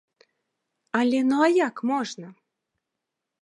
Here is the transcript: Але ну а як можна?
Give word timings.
Але 0.99 1.19
ну 1.33 1.37
а 1.49 1.51
як 1.67 1.83
можна? 1.91 2.27